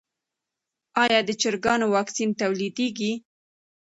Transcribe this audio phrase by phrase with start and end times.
[1.03, 3.13] آیا د چرګانو واکسین تولیدیږي؟